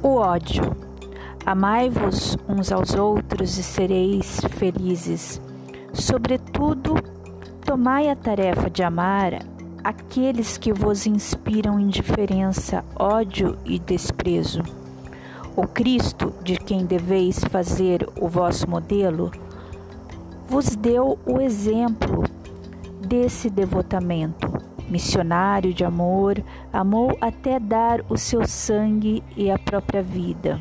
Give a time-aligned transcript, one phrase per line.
[0.00, 0.76] O ódio.
[1.44, 5.40] Amai-vos uns aos outros e sereis felizes.
[5.92, 6.94] Sobretudo,
[7.64, 9.40] tomai a tarefa de amar
[9.82, 14.62] aqueles que vos inspiram indiferença, ódio e desprezo.
[15.56, 19.32] O Cristo, de quem deveis fazer o vosso modelo,
[20.48, 22.22] vos deu o exemplo
[23.04, 24.58] desse devotamento
[24.88, 26.42] missionário de amor,
[26.78, 30.60] amou até dar o seu sangue e a própria vida.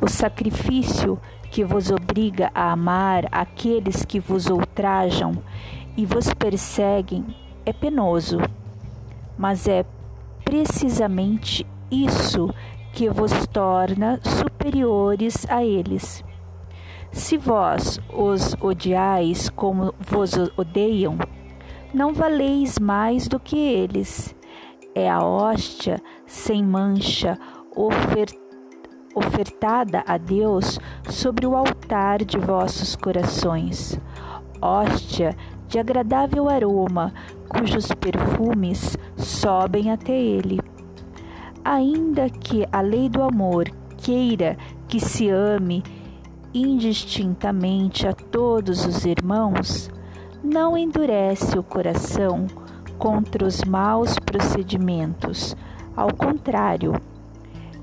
[0.00, 1.18] O sacrifício
[1.50, 5.42] que vos obriga a amar aqueles que vos ultrajam
[5.96, 7.26] e vos perseguem
[7.64, 8.38] é penoso,
[9.36, 9.84] mas é
[10.44, 12.48] precisamente isso
[12.92, 16.22] que vos torna superiores a eles.
[17.10, 21.18] Se vós os odiais como vos odeiam,
[21.92, 24.32] não valeis mais do que eles.
[24.98, 27.38] É a hóstia sem mancha
[29.14, 30.80] ofertada a Deus
[31.10, 34.00] sobre o altar de vossos corações.
[34.58, 35.36] Hóstia
[35.68, 37.12] de agradável aroma,
[37.46, 40.60] cujos perfumes sobem até ele.
[41.62, 44.56] Ainda que a lei do amor queira
[44.88, 45.84] que se ame
[46.54, 49.90] indistintamente a todos os irmãos,
[50.42, 52.46] não endurece o coração
[52.98, 55.56] contra os maus procedimentos.
[55.96, 56.94] Ao contrário,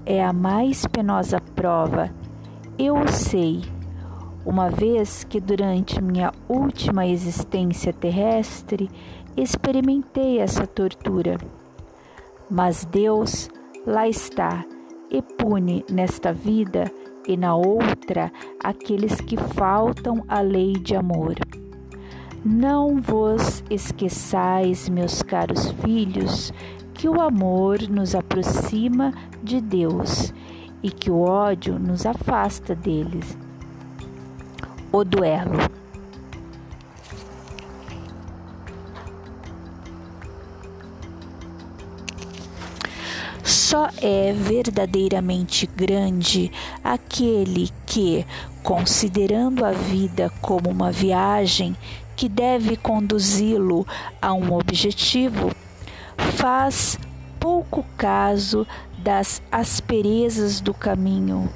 [0.05, 2.09] é a mais penosa prova.
[2.77, 3.61] Eu o sei,
[4.45, 8.89] uma vez que durante minha última existência terrestre
[9.37, 11.37] experimentei essa tortura.
[12.49, 13.49] Mas Deus
[13.85, 14.65] lá está
[15.09, 16.91] e pune nesta vida
[17.27, 18.31] e na outra
[18.63, 21.35] aqueles que faltam à lei de amor.
[22.45, 26.51] Não vos esqueçais, meus caros filhos,
[26.93, 30.33] que o amor nos aproxima de Deus
[30.83, 33.37] e que o ódio nos afasta deles.
[34.91, 35.71] O duelo.
[43.41, 46.51] Só é verdadeiramente grande
[46.83, 48.25] aquele que,
[48.61, 51.75] considerando a vida como uma viagem
[52.23, 53.85] que deve conduzi-lo
[54.21, 55.51] a um objetivo,
[56.37, 56.97] faz
[57.37, 58.65] pouco caso
[58.97, 61.49] das asperezas do caminho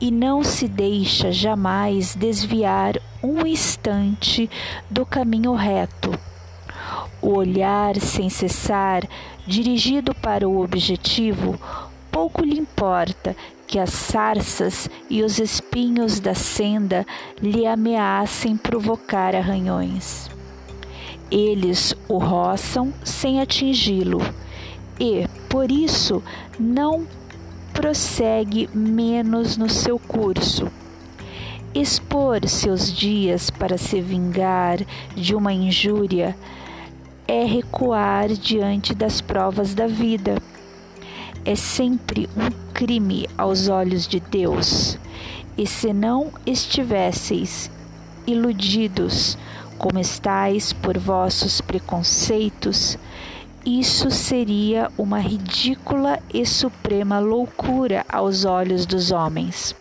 [0.00, 4.48] e não se deixa jamais desviar um instante
[4.88, 6.16] do caminho reto.
[7.20, 9.02] O olhar sem cessar,
[9.44, 11.58] dirigido para o objetivo,
[12.12, 13.34] pouco lhe importa
[13.72, 17.06] que as sarças e os espinhos da senda
[17.40, 20.30] lhe ameacem provocar arranhões.
[21.30, 24.20] Eles o roçam sem atingi-lo
[25.00, 26.22] e, por isso,
[26.60, 27.06] não
[27.72, 30.70] prossegue menos no seu curso.
[31.74, 34.80] Expor seus dias para se vingar
[35.16, 36.36] de uma injúria
[37.26, 40.34] é recuar diante das provas da vida
[41.44, 44.98] é sempre um crime aos olhos de Deus.
[45.56, 47.70] E se não estivesseis
[48.26, 49.36] iludidos
[49.78, 52.96] como estáis por vossos preconceitos,
[53.64, 59.74] isso seria uma ridícula e suprema loucura aos olhos dos homens.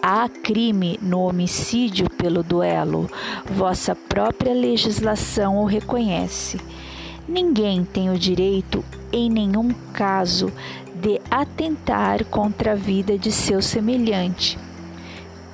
[0.00, 3.10] Há crime no homicídio pelo duelo,
[3.50, 6.60] vossa própria legislação o reconhece.
[7.28, 10.50] Ninguém tem o direito, em nenhum caso,
[10.94, 14.58] de atentar contra a vida de seu semelhante.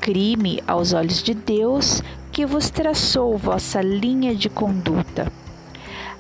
[0.00, 5.32] Crime aos olhos de Deus que vos traçou vossa linha de conduta.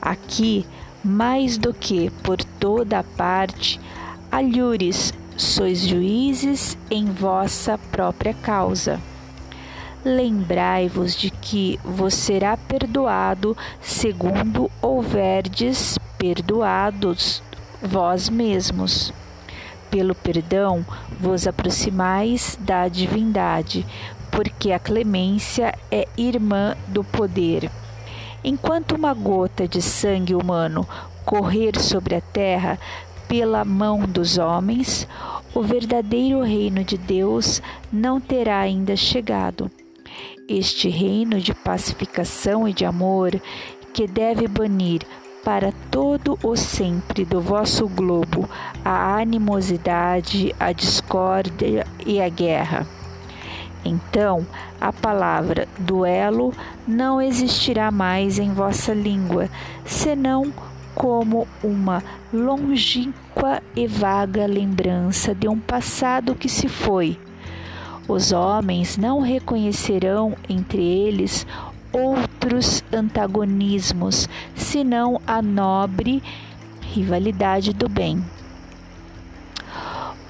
[0.02, 0.66] Aqui,
[1.04, 3.80] mais do que por toda a parte,
[4.32, 9.00] alhures sois juízes em vossa própria causa
[10.04, 17.42] lembrai-vos de que vos será perdoado segundo houverdes perdoados
[17.82, 19.12] vós mesmos.
[19.90, 20.84] Pelo perdão
[21.18, 23.86] vos aproximais da divindade,
[24.30, 27.70] porque a clemência é irmã do poder.
[28.42, 30.86] Enquanto uma gota de sangue humano
[31.24, 32.78] correr sobre a terra
[33.26, 35.08] pela mão dos homens,
[35.54, 39.70] o verdadeiro reino de Deus não terá ainda chegado
[40.48, 43.40] este reino de pacificação e de amor
[43.92, 45.02] que deve banir
[45.44, 48.48] para todo o sempre do vosso globo
[48.84, 52.86] a animosidade, a discórdia e a guerra.
[53.84, 54.46] Então,
[54.80, 56.52] a palavra duelo
[56.88, 59.48] não existirá mais em vossa língua,
[59.84, 60.52] senão
[60.94, 62.02] como uma
[62.32, 67.18] longínqua e vaga lembrança de um passado que se foi.
[68.06, 71.46] Os homens não reconhecerão entre eles
[71.92, 76.22] outros antagonismos, senão a nobre
[76.80, 78.22] rivalidade do bem.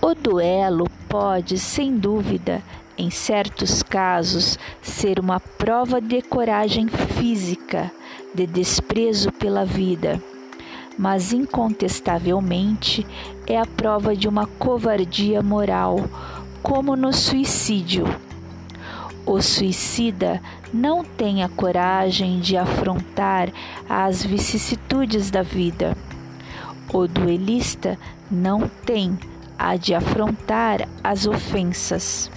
[0.00, 2.62] O duelo pode, sem dúvida,
[2.97, 7.91] em certos casos, ser uma prova de coragem física,
[8.35, 10.23] de desprezo pela vida,
[10.97, 13.05] mas incontestavelmente
[13.47, 15.99] é a prova de uma covardia moral,
[16.65, 18.07] como no suicídio.
[19.27, 20.41] O suicida
[20.73, 23.53] não tem a coragem de afrontar
[23.87, 25.95] as vicissitudes da vida.
[26.91, 27.99] O duelista
[28.31, 29.19] não tem
[29.59, 32.31] a de afrontar as ofensas.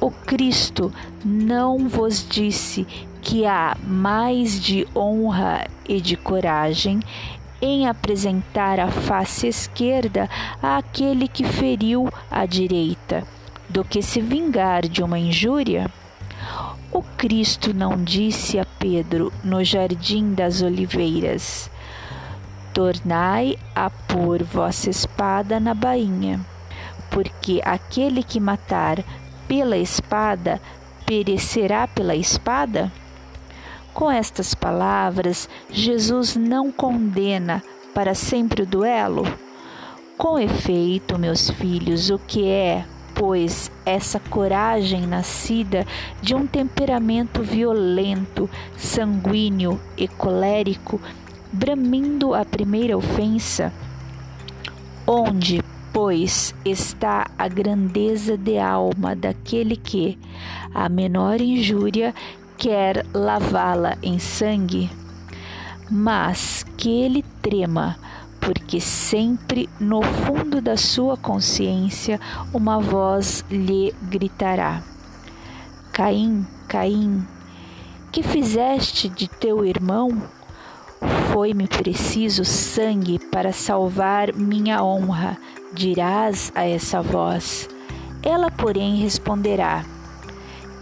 [0.00, 0.90] O Cristo
[1.22, 2.86] não vos disse
[3.20, 7.00] que há mais de honra e de coragem
[7.60, 10.28] em apresentar a face esquerda
[10.62, 13.24] àquele que feriu a direita
[13.68, 15.90] do que se vingar de uma injúria?
[16.92, 21.70] O Cristo não disse a Pedro no jardim das oliveiras:
[22.72, 26.40] Tornai a pôr vossa espada na bainha,
[27.10, 29.02] porque aquele que matar
[29.48, 30.60] pela espada
[31.04, 32.90] perecerá pela espada?
[33.96, 37.62] Com estas palavras, Jesus não condena
[37.94, 39.24] para sempre o duelo?
[40.18, 42.84] Com efeito, meus filhos, o que é
[43.14, 45.86] pois, essa coragem nascida
[46.20, 51.00] de um temperamento violento, sanguíneo e colérico,
[51.50, 53.72] bramindo a primeira ofensa?
[55.06, 60.18] Onde, pois, está a grandeza de alma daquele que,
[60.74, 62.14] a menor injúria,
[62.56, 64.90] quer lavá-la em sangue?
[65.90, 67.96] Mas que ele trema,
[68.40, 72.20] porque sempre no fundo da sua consciência
[72.52, 74.82] uma voz lhe gritará:
[75.92, 77.26] Caim, Caim,
[78.10, 80.22] que fizeste de teu irmão?
[81.32, 85.36] Foi-me preciso sangue para salvar minha honra,
[85.72, 87.68] dirás a essa voz.
[88.22, 89.84] Ela, porém, responderá: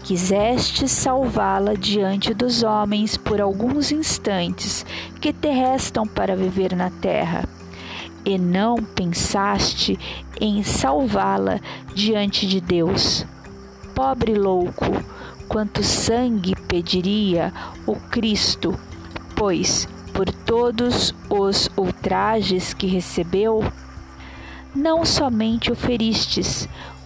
[0.05, 4.85] Quiseste salvá-la diante dos homens por alguns instantes
[5.19, 7.43] que te restam para viver na terra
[8.23, 9.97] e não pensaste
[10.39, 11.59] em salvá-la
[11.95, 13.25] diante de Deus.
[13.95, 14.85] Pobre louco,
[15.47, 17.51] quanto sangue pediria
[17.87, 18.79] o Cristo,
[19.35, 23.63] pois por todos os ultrajes que recebeu,
[24.75, 25.75] não somente o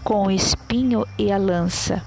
[0.03, 2.03] com o espinho e a lança,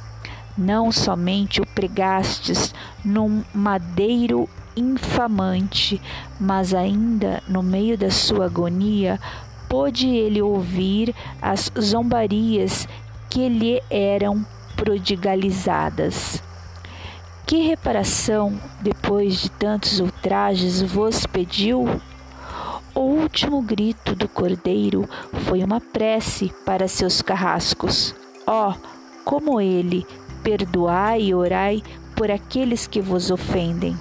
[0.56, 6.00] não somente o pregastes num madeiro infamante,
[6.40, 9.20] mas ainda no meio da sua agonia,
[9.68, 12.86] pôde ele ouvir as zombarias
[13.30, 14.44] que lhe eram
[14.76, 16.42] prodigalizadas.
[17.46, 21.86] Que reparação, depois de tantos ultrajes, vos pediu?
[22.94, 25.08] O último grito do cordeiro
[25.46, 28.14] foi uma prece para seus carrascos.
[28.46, 28.74] Oh,
[29.24, 30.06] como ele,
[30.42, 31.82] perdoai e orai
[32.14, 33.96] por aqueles que vos ofendem.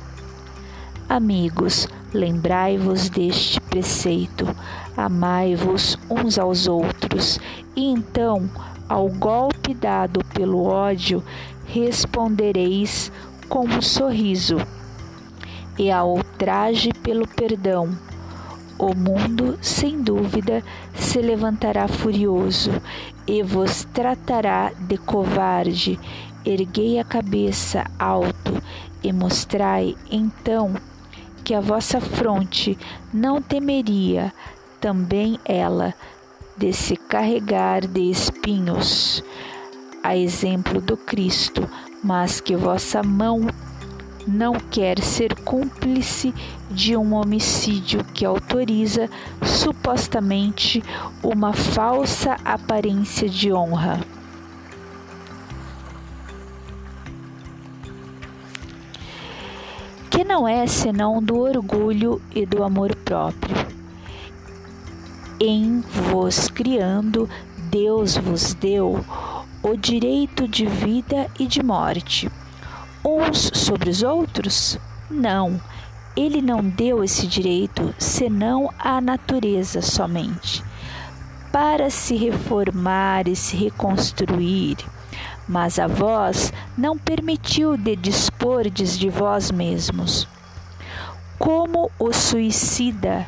[1.07, 4.47] Amigos, lembrai-vos deste preceito:
[4.95, 7.39] amai-vos uns aos outros,
[7.75, 8.49] e então,
[8.87, 11.23] ao golpe dado pelo ódio,
[11.65, 13.11] respondereis
[13.47, 14.57] com um sorriso,
[15.77, 17.89] e ao ultraje pelo perdão.
[18.77, 20.63] O mundo, sem dúvida,
[20.95, 22.71] se levantará furioso
[23.27, 25.99] e vos tratará de covarde.
[26.45, 28.61] Erguei a cabeça alto
[29.03, 30.73] e mostrai então
[31.43, 32.77] que a vossa fronte
[33.13, 34.33] não temeria
[34.79, 35.93] também ela
[36.57, 39.23] de se carregar de espinhos,
[40.03, 41.67] a exemplo do Cristo,
[42.03, 43.47] mas que vossa mão
[44.27, 46.33] não quer ser cúmplice
[46.69, 49.09] de um homicídio que autoriza
[49.43, 50.83] supostamente
[51.23, 53.99] uma falsa aparência de honra.
[60.11, 63.55] Que não é senão do orgulho e do amor próprio.
[65.39, 67.29] Em vos criando,
[67.69, 69.03] Deus vos deu
[69.63, 72.29] o direito de vida e de morte.
[73.05, 74.77] Uns sobre os outros?
[75.09, 75.59] Não,
[76.15, 80.61] ele não deu esse direito senão à natureza somente,
[81.53, 84.75] para se reformar e se reconstruir
[85.47, 90.27] mas a vós não permitiu de dispordes de vós mesmos.
[91.37, 93.25] Como o suicida,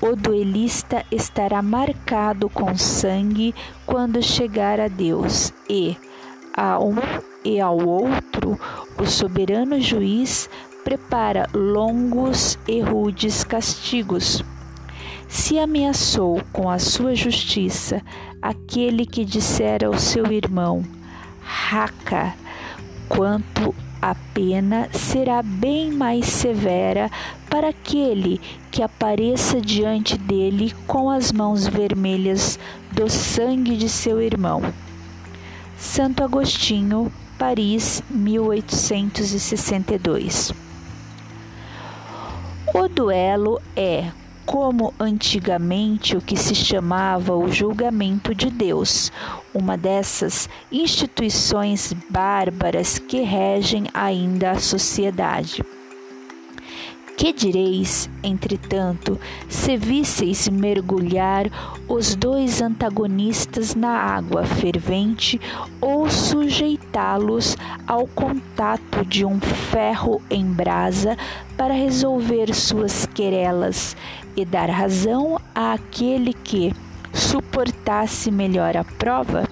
[0.00, 3.54] o duelista estará marcado com sangue
[3.86, 5.96] quando chegar a Deus, e
[6.56, 6.96] a um
[7.44, 8.58] e ao outro,
[8.98, 10.48] o soberano juiz
[10.84, 14.44] prepara longos e rudes castigos.
[15.28, 18.02] Se ameaçou com a sua justiça
[18.40, 20.84] aquele que disser ao seu irmão,
[21.64, 22.34] raca,
[23.08, 27.10] quanto a pena será bem mais severa
[27.48, 28.38] para aquele
[28.70, 32.58] que apareça diante dele com as mãos vermelhas
[32.92, 34.60] do sangue de seu irmão.
[35.78, 40.52] Santo Agostinho, Paris, 1862.
[42.74, 44.10] O duelo é,
[44.46, 49.10] como antigamente o que se chamava o julgamento de Deus,
[49.54, 55.64] uma dessas instituições bárbaras que regem ainda a sociedade.
[57.16, 61.46] Que direis, entretanto, se visseis mergulhar
[61.88, 65.40] os dois antagonistas na água fervente
[65.80, 71.16] ou sujeitá-los ao contato de um ferro em brasa
[71.56, 73.96] para resolver suas querelas
[74.36, 76.74] e dar razão àquele que
[77.12, 79.48] suportasse melhor a prova?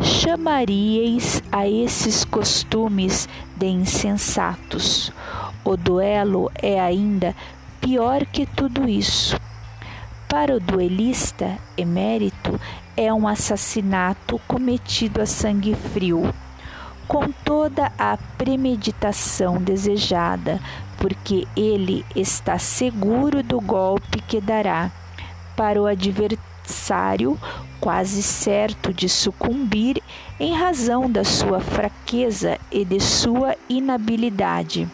[0.00, 5.12] Chamaríeis a esses costumes de insensatos
[5.68, 7.36] o duelo é ainda
[7.78, 9.38] pior que tudo isso.
[10.26, 12.58] Para o duelista emérito,
[12.96, 16.34] é um assassinato cometido a sangue frio,
[17.08, 20.60] com toda a premeditação desejada,
[20.98, 24.92] porque ele está seguro do golpe que dará.
[25.56, 27.36] Para o adversário,
[27.80, 30.00] quase certo de sucumbir
[30.38, 34.88] em razão da sua fraqueza e de sua inabilidade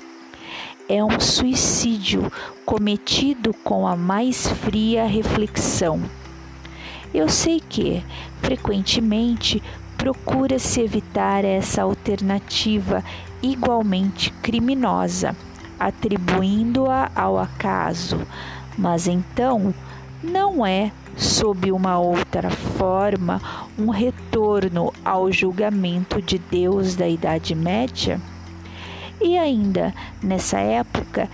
[0.89, 2.31] é um suicídio
[2.65, 6.03] cometido com a mais fria reflexão.
[7.13, 8.03] Eu sei que,
[8.43, 9.63] frequentemente,
[10.05, 13.03] procura-se evitar essa alternativa
[13.43, 15.35] igualmente criminosa,
[15.81, 18.21] atribuindo-a ao acaso,
[18.77, 19.75] mas então
[20.23, 23.41] não é, sob uma outra forma,
[23.79, 28.21] um retorno ao julgamento de Deus da Idade Média?
[29.23, 31.31] E ainda nessa época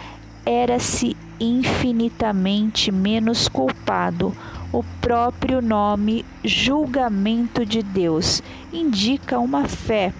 [0.46, 4.32] era-se infinitamente menos culpado.
[4.72, 8.40] O próprio nome julgamento de Deus
[8.72, 10.14] indica uma fé.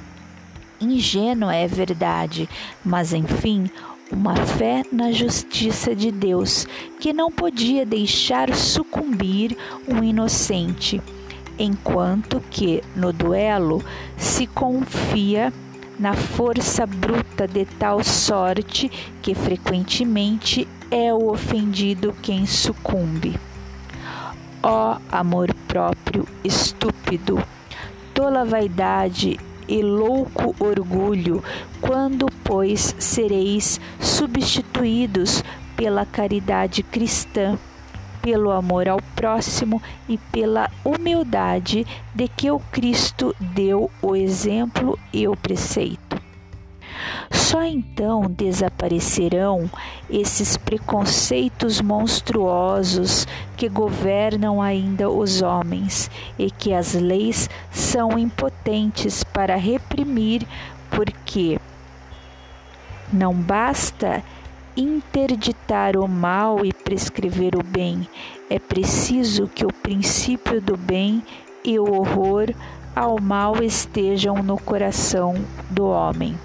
[0.80, 2.49] Ingênua é verdade,
[2.85, 3.71] mas enfim,
[4.11, 6.66] uma fé na justiça de Deus,
[6.99, 11.00] que não podia deixar sucumbir um inocente,
[11.57, 13.80] enquanto que no duelo
[14.16, 15.52] se confia
[15.97, 18.90] na força bruta de tal sorte
[19.23, 23.38] que frequentemente é o ofendido quem sucumbe.
[24.62, 27.43] Ó amor próprio estúpido,
[28.12, 31.43] tola vaidade e louco orgulho,
[31.81, 35.43] quando, pois, sereis substituídos
[35.76, 37.59] pela caridade cristã
[38.21, 45.26] pelo amor ao próximo e pela humildade de que o Cristo deu o exemplo e
[45.26, 46.20] o preceito.
[47.30, 49.69] Só então desaparecerão
[50.09, 53.26] esses preconceitos monstruosos
[53.57, 60.47] que governam ainda os homens e que as leis são impotentes para reprimir,
[60.90, 61.59] porque
[63.12, 64.23] não basta
[64.76, 68.09] interditar o mal e prescrever o bem,
[68.49, 71.23] é preciso que o princípio do bem
[71.64, 72.54] e o horror
[72.95, 75.35] ao mal estejam no coração
[75.71, 76.37] do homem.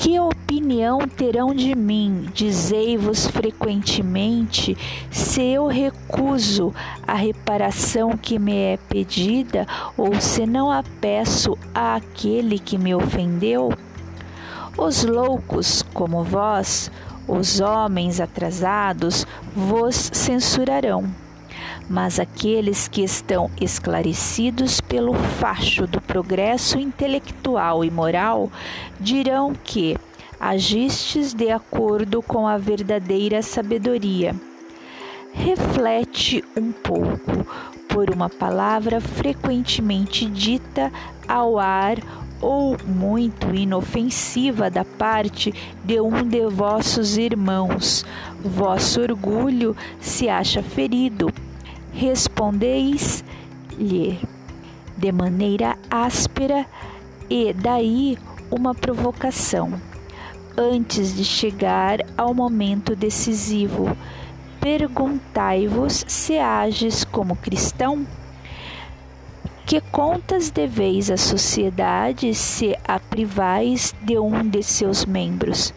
[0.00, 4.74] Que opinião terão de mim, dizei-vos frequentemente,
[5.10, 6.74] se eu recuso
[7.06, 9.66] a reparação que me é pedida,
[9.98, 13.74] ou se não a peço àquele que me ofendeu?
[14.74, 16.90] Os loucos, como vós,
[17.28, 21.14] os homens atrasados, vos censurarão.
[21.90, 28.48] Mas aqueles que estão esclarecidos pelo facho do progresso intelectual e moral
[29.00, 29.98] dirão que
[30.38, 34.36] agistes de acordo com a verdadeira sabedoria.
[35.32, 37.44] Reflete um pouco
[37.88, 40.92] por uma palavra frequentemente dita
[41.26, 41.98] ao ar
[42.40, 45.52] ou muito inofensiva da parte
[45.84, 48.06] de um de vossos irmãos.
[48.44, 51.32] Vosso orgulho se acha ferido.
[51.92, 54.18] Respondeis-lhe
[54.96, 56.64] de maneira áspera
[57.28, 58.16] e daí
[58.50, 59.78] uma provocação.
[60.56, 63.96] antes de chegar ao momento decisivo.
[64.60, 68.06] Perguntai-vos se ages como cristão.
[69.64, 75.72] Que contas deveis à sociedade se a privais de um de seus membros?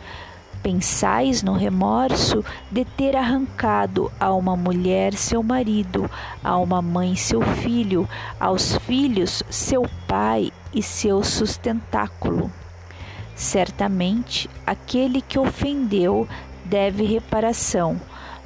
[0.64, 6.10] Pensais no remorso de ter arrancado a uma mulher seu marido,
[6.44, 8.08] a uma mãe seu filho,
[8.40, 12.50] aos filhos seu pai e seu sustentáculo.
[13.36, 16.28] Certamente aquele que ofendeu
[16.64, 18.00] deve reparação,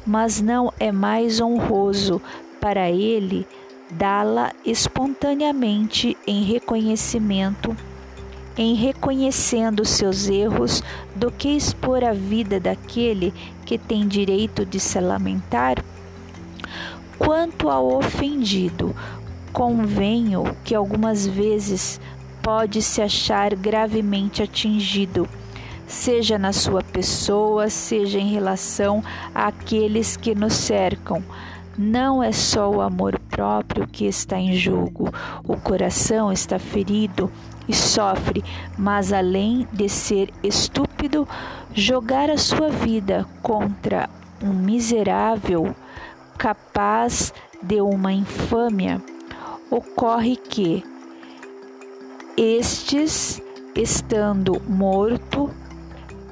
[0.05, 2.21] mas não é mais honroso
[2.59, 3.47] para ele
[3.91, 7.75] dá-la espontaneamente em reconhecimento,
[8.57, 10.83] em reconhecendo seus erros,
[11.15, 13.33] do que expor a vida daquele
[13.65, 15.83] que tem direito de se lamentar?
[17.19, 18.95] Quanto ao ofendido,
[19.53, 21.99] convenho que algumas vezes
[22.41, 25.27] pode se achar gravemente atingido,
[25.85, 31.23] seja na sua pessoa, seja em relação àqueles que nos cercam
[31.77, 37.31] não é só o amor próprio que está em jogo, o coração está ferido
[37.67, 38.43] e sofre,
[38.77, 41.27] mas além de ser estúpido,
[41.74, 44.09] jogar a sua vida contra
[44.41, 45.75] um miserável
[46.38, 49.01] capaz de uma infâmia,
[49.69, 50.83] ocorre que
[52.38, 53.41] estes,
[53.75, 55.50] estando morto,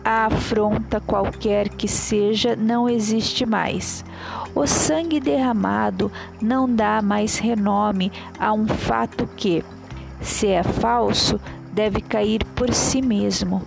[0.03, 4.05] a afronta qualquer que seja não existe mais.
[4.53, 9.65] O sangue derramado não dá mais renome a um fato que,
[10.25, 11.39] se é falso,
[11.71, 13.61] deve cair por si mesmo,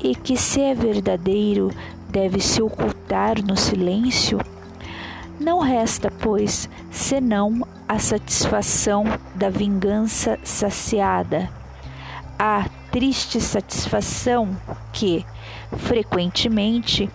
[0.00, 1.70] e que, se é verdadeiro,
[2.08, 4.38] deve se ocultar no silêncio.
[5.40, 11.50] Não resta, pois, senão a satisfação da vingança saciada.
[12.38, 14.56] A triste satisfação
[14.92, 15.26] que,
[15.78, 17.10] frequentemente,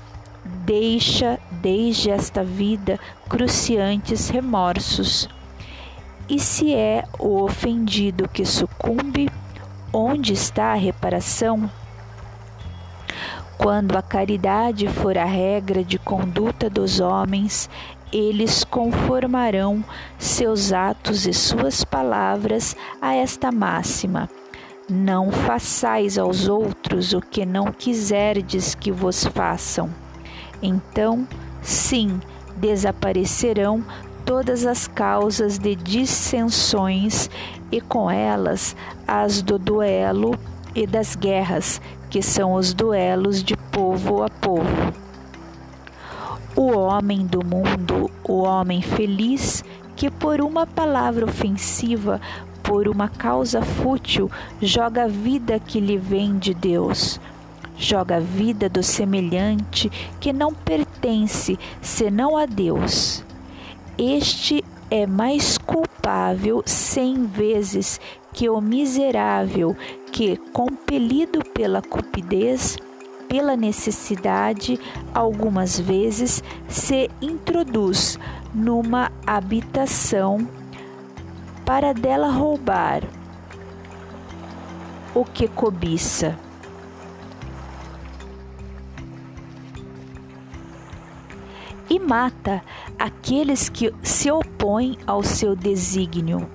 [0.65, 5.29] deixa desde esta vida cruciantes remorsos.
[6.29, 9.29] E se é o ofendido que sucumbe,
[9.93, 11.69] onde está a reparação?
[13.57, 17.69] Quando a caridade for a regra de conduta dos homens,
[18.11, 19.83] eles conformarão
[20.19, 24.29] seus atos e suas palavras a esta máxima
[24.89, 29.89] não façais aos outros o que não quiserdes que vos façam.
[30.61, 31.27] Então,
[31.61, 32.19] sim,
[32.55, 33.83] desaparecerão
[34.27, 37.29] todas as causas de dissensões
[37.71, 38.75] e com elas
[39.07, 40.37] as do duelo
[40.75, 44.93] e das guerras, que são os duelos de povo a povo.
[46.53, 49.63] O homem do mundo, o homem feliz,
[49.95, 52.19] que por uma palavra ofensiva
[52.61, 54.29] por uma causa fútil,
[54.61, 57.17] joga a vida que lhe vem de Deus.
[57.77, 63.25] Joga a vida do semelhante que não pertence senão a Deus.
[63.97, 67.99] Este é mais culpável cem vezes
[68.31, 69.75] que o miserável
[70.11, 72.77] que, compelido pela cupidez,
[73.27, 74.79] pela necessidade,
[75.15, 78.19] algumas vezes se introduz
[78.53, 80.47] numa habitação
[81.65, 83.01] para dela roubar
[85.15, 86.37] o que cobiça.
[91.89, 92.61] E mata
[92.99, 96.49] aqueles que se opõem ao seu desígnio.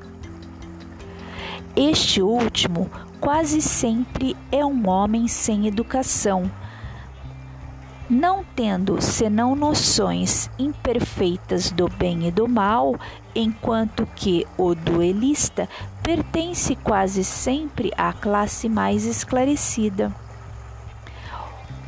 [1.74, 2.90] Este último
[3.20, 6.50] quase sempre é um homem sem educação
[8.12, 12.94] não tendo senão noções imperfeitas do bem e do mal,
[13.34, 15.66] enquanto que o duelista
[16.02, 20.14] pertence quase sempre à classe mais esclarecida.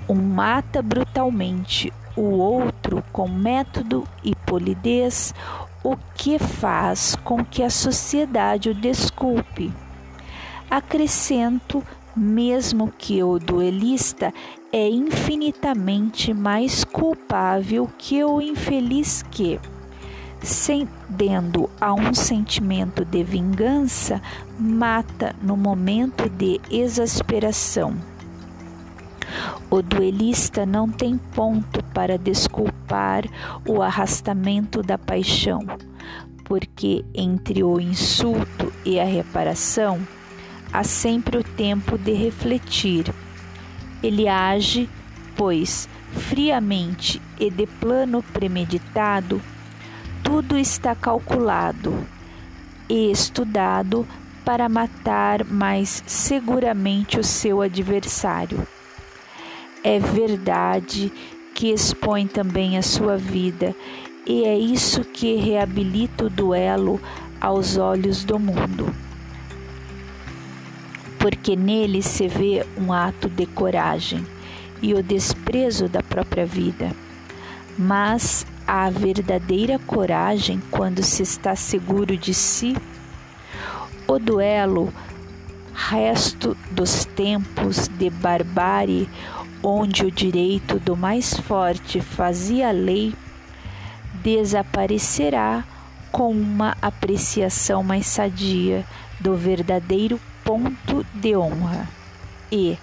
[0.09, 5.35] Um mata brutalmente, o outro com método e polidez,
[5.83, 9.73] o que faz com que a sociedade o desculpe.
[10.71, 11.83] Acrescento
[12.17, 14.33] mesmo que o duelista
[14.73, 19.61] é infinitamente mais culpável que o infeliz que,
[20.41, 24.23] cedendo a um sentimento de vingança,
[24.59, 28.14] mata no momento de exasperação.
[29.71, 33.25] O duelista não tem ponto para desculpar
[33.67, 35.61] o arrastamento da paixão,
[36.45, 40.01] porque entre o insulto e a reparação,
[40.73, 43.13] há sempre o tempo de refletir.
[44.03, 44.89] Ele age,
[45.37, 49.41] pois, friamente e de plano premeditado,
[50.23, 52.07] tudo está calculado
[52.89, 54.07] e estudado
[54.45, 58.67] para matar mais seguramente o seu adversário.
[59.85, 61.13] É verdade
[61.55, 63.77] que expõe também a sua vida,
[64.27, 66.99] e é isso que reabilita o duelo
[67.39, 68.93] aos olhos do mundo.
[71.19, 74.27] Porque nele se vê um ato de coragem
[74.81, 76.91] e o desprezo da própria vida.
[77.79, 82.77] Mas a verdadeira coragem quando se está seguro de si.
[84.07, 84.93] O duelo,
[85.75, 89.09] resto dos tempos de barbárie,
[89.65, 93.15] onde o direito do mais forte fazia lei,
[94.23, 95.65] desaparecerá
[96.13, 98.85] com uma apreciação mais sadia
[99.19, 101.89] do verdadeiro ponto de honra.
[102.53, 102.79] E,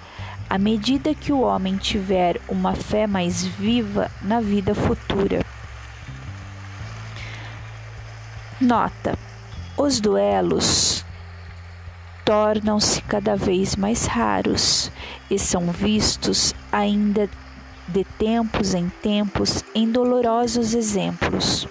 [0.50, 5.46] à medida que o homem tiver uma fé mais viva na vida futura,
[8.62, 9.18] Nota:
[9.76, 11.04] os duelos
[12.26, 14.92] tornam-se cada vez mais raros
[15.30, 17.30] e são vistos ainda
[17.88, 21.68] de tempos em tempos em dolorosos exemplos.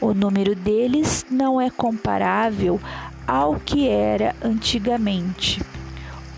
[0.00, 2.80] O número deles não é comparável
[3.26, 5.62] ao que era antigamente.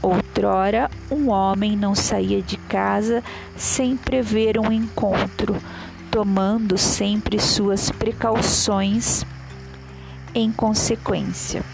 [0.02, 3.22] Outrora, um homem não saía de casa
[3.56, 5.56] sem prever um encontro,
[6.10, 9.24] tomando sempre suas precauções
[10.34, 11.64] em consequência.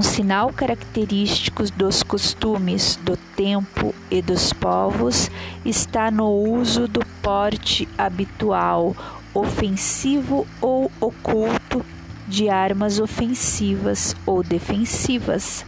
[0.00, 5.30] Um sinal característico dos costumes do tempo e dos povos
[5.62, 8.96] está no uso do porte habitual,
[9.34, 11.84] ofensivo ou oculto
[12.26, 15.66] de armas ofensivas ou defensivas.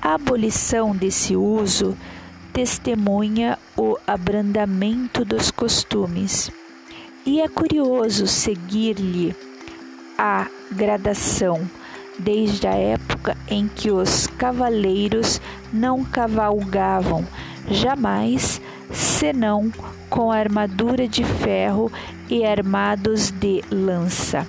[0.00, 1.96] A abolição desse uso
[2.52, 6.52] testemunha o abrandamento dos costumes.
[7.26, 9.34] E é curioso seguir-lhe
[10.16, 11.68] a gradação,
[12.16, 13.15] desde a época
[13.48, 15.40] em que os cavaleiros
[15.72, 17.24] não cavalgavam
[17.68, 18.60] jamais,
[18.92, 19.72] senão
[20.08, 21.90] com armadura de ferro
[22.28, 24.46] e armados de lança,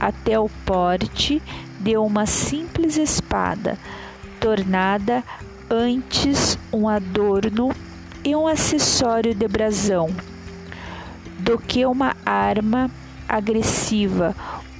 [0.00, 1.42] até o porte
[1.80, 3.78] de uma simples espada,
[4.40, 5.22] tornada
[5.70, 7.70] antes um adorno
[8.24, 10.10] e um acessório de brasão,
[11.38, 12.90] do que uma arma
[13.28, 14.34] agressiva.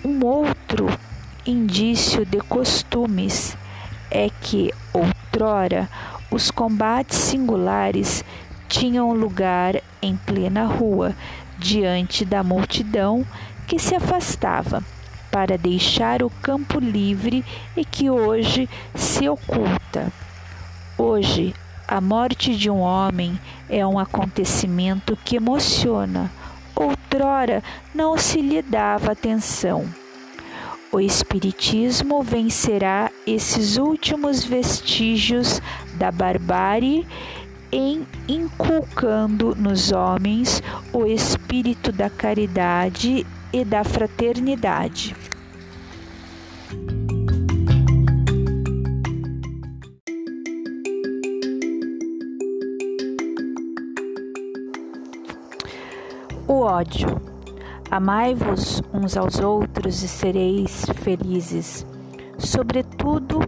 [0.05, 0.87] Um outro
[1.47, 3.57] indício de costumes
[4.11, 5.89] é que, outrora,
[6.31, 8.25] os combates singulares
[8.69, 11.15] tinham lugar em plena rua,
[11.59, 13.25] diante da multidão
[13.67, 14.83] que se afastava,
[15.31, 17.45] para deixar o campo livre
[17.77, 20.13] e que hoje se oculta.
[20.99, 21.55] Hoje,
[21.89, 26.31] a morte de um homem é um acontecimento que emociona
[26.83, 27.63] outrora
[27.95, 30.02] não se lhe dava atenção.
[30.95, 35.59] O Espiritismo vencerá esses últimos vestígios
[35.95, 37.07] da barbárie
[37.73, 45.17] em inculcando nos homens o espírito da caridade e da fraternidade.
[56.47, 57.32] O ódio.
[57.93, 61.87] Amai-vos uns aos outros e sereis felizes.
[62.39, 63.41] Sobretudo,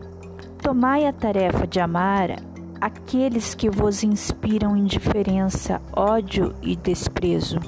[0.60, 2.42] tomai a tarefa de amar
[2.78, 7.58] aqueles que vos inspiram indiferença, ódio e desprezo.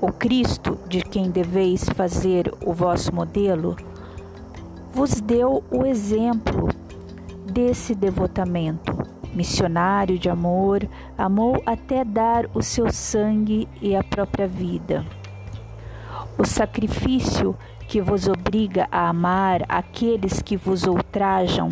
[0.00, 3.76] O Cristo, de quem deveis fazer o vosso modelo,
[4.94, 6.70] vos deu o exemplo
[7.52, 8.96] desse devotamento
[9.34, 15.04] missionário de amor, amou até dar o seu sangue e a própria vida.
[16.42, 21.68] O sacrifício que vos obriga a amar aqueles que vos ultrajam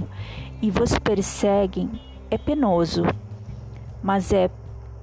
[0.63, 1.91] e vos perseguem
[2.31, 3.03] é penoso,
[4.01, 4.49] mas é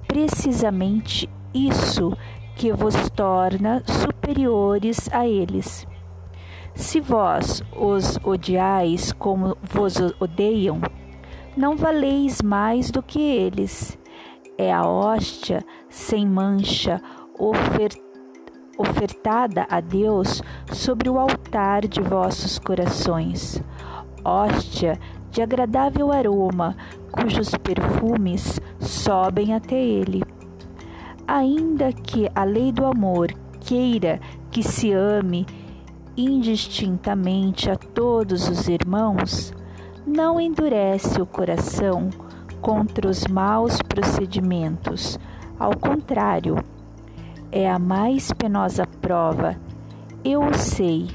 [0.06, 2.16] precisamente isso
[2.56, 5.86] que vos torna superiores a eles.
[6.74, 10.80] Se vós os odiais como vos odeiam,
[11.54, 13.98] não valeis mais do que eles.
[14.56, 17.02] É a hóstia sem mancha
[18.78, 20.40] ofertada a Deus
[20.72, 23.62] sobre o altar de vossos corações.
[24.24, 24.98] Hóstia
[25.30, 26.76] de agradável aroma,
[27.10, 30.22] cujos perfumes sobem até ele.
[31.26, 35.44] Ainda que a lei do amor queira que se ame
[36.16, 39.52] indistintamente a todos os irmãos,
[40.06, 42.10] não endurece o coração
[42.60, 45.18] contra os maus procedimentos.
[45.58, 46.56] Ao contrário,
[47.50, 49.56] é a mais penosa prova.
[50.24, 51.08] Eu o sei,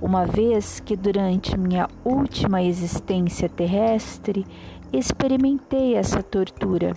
[0.00, 4.46] uma vez que durante minha última existência terrestre
[4.92, 6.92] experimentei essa tortura.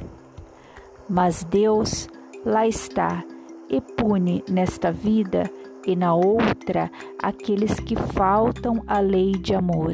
[1.09, 2.07] Mas Deus
[2.45, 3.23] lá está
[3.69, 5.49] e pune nesta vida
[5.85, 9.93] e na outra aqueles que faltam à lei de amor.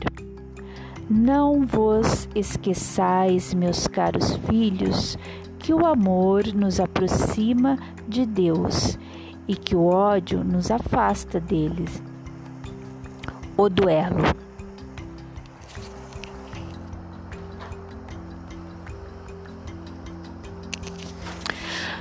[1.09, 5.17] Não vos esqueçais, meus caros filhos,
[5.57, 8.97] que o amor nos aproxima de Deus
[9.47, 12.01] e que o ódio nos afasta deles.
[13.55, 14.35] O duelo.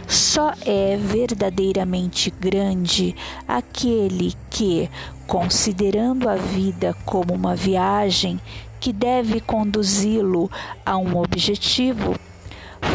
[0.06, 3.16] Só é verdadeiramente grande
[3.48, 4.90] aquele que,
[5.26, 8.38] considerando a vida como uma viagem
[8.78, 10.50] que deve conduzi-lo
[10.84, 12.14] a um objetivo,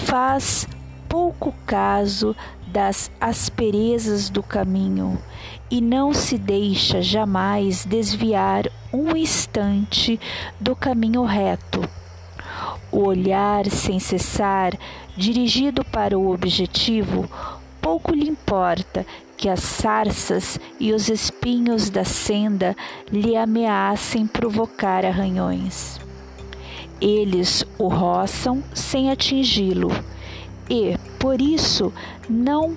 [0.05, 0.67] faz
[1.09, 2.35] pouco caso
[2.71, 5.19] das asperezas do caminho
[5.69, 10.19] e não se deixa jamais desviar um instante
[10.59, 11.81] do caminho reto.
[12.91, 14.73] O olhar sem cessar,
[15.15, 17.29] dirigido para o objetivo,
[17.81, 19.05] pouco lhe importa
[19.37, 22.75] que as sarças e os espinhos da senda
[23.11, 25.99] lhe ameacem provocar arranhões.
[26.99, 29.89] Eles o roçam sem atingi-lo
[30.69, 31.93] e, por isso,
[32.27, 32.75] não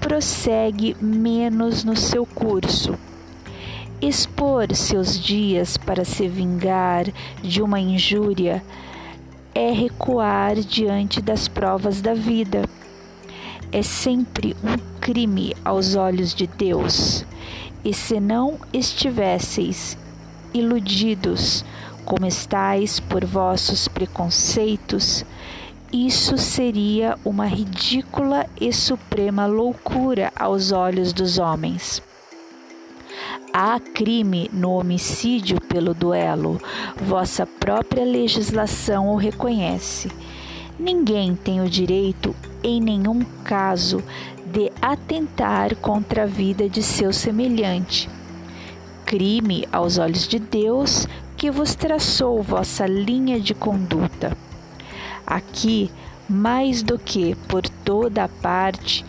[0.00, 2.98] prossegue menos no seu curso.
[4.02, 7.06] Expor seus dias para se vingar
[7.40, 8.64] de uma injúria
[9.54, 12.68] é recuar diante das provas da vida.
[13.70, 17.24] É sempre um crime aos olhos de Deus.
[17.84, 19.96] E se não estivesseis
[20.52, 21.64] iludidos,
[22.04, 25.24] como estáis por vossos preconceitos,
[25.92, 32.02] isso seria uma ridícula e suprema loucura aos olhos dos homens.
[33.52, 36.60] Há crime no homicídio pelo duelo,
[37.00, 40.10] vossa própria legislação o reconhece.
[40.78, 44.04] Ninguém tem o direito, em nenhum caso,
[44.44, 48.10] de atentar contra a vida de seu semelhante.
[49.06, 54.36] Crime aos olhos de Deus que vos traçou vossa linha de conduta.
[55.30, 55.90] Aqui,
[56.26, 59.04] mais do que por toda a parte,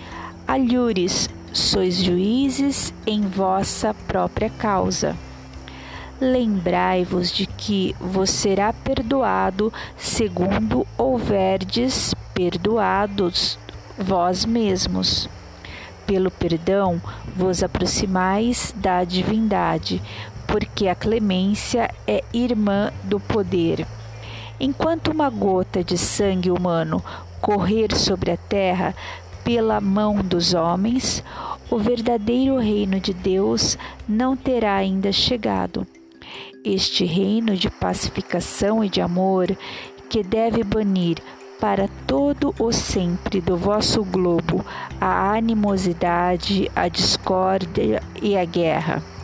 [0.46, 5.16] alhures sois juízes em vossa própria causa.
[6.20, 13.58] Lembrai-vos de que vos será perdoado segundo houverdes perdoados
[13.98, 15.30] vós mesmos.
[16.06, 17.02] Pelo perdão
[17.34, 20.02] vos aproximais da divindade,
[20.46, 23.88] porque a clemência é irmã do poder.
[24.60, 27.04] Enquanto uma gota de sangue humano
[27.40, 28.94] correr sobre a terra,
[29.44, 31.24] pela mão dos homens,
[31.72, 35.88] o verdadeiro reino de Deus não terá ainda chegado.
[36.64, 39.56] Este reino de pacificação e de amor
[40.10, 41.18] que deve banir
[41.60, 44.66] para todo o sempre do vosso globo
[45.00, 49.19] a animosidade, a discórdia e a guerra.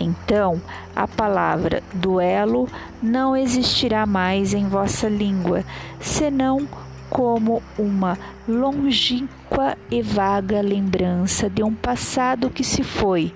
[0.00, 0.60] Então,
[0.94, 2.68] a palavra duelo
[3.02, 5.64] não existirá mais em vossa língua,
[6.00, 6.68] senão
[7.10, 13.34] como uma longínqua e vaga lembrança de um passado que se foi.